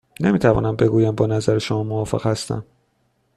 [0.19, 2.65] نمی توانم بگویم با نظر شما موافق هستم.